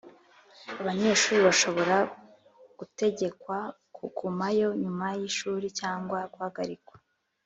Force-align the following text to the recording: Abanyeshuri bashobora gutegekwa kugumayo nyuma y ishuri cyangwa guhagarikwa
Abanyeshuri 0.81 1.39
bashobora 1.47 1.97
gutegekwa 2.79 3.57
kugumayo 3.95 4.67
nyuma 4.81 5.05
y 5.19 5.21
ishuri 5.29 5.65
cyangwa 5.79 6.17
guhagarikwa 6.33 6.95